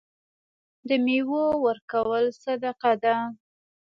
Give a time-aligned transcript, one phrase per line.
[0.87, 3.15] د میوو ورکول صدقه ده.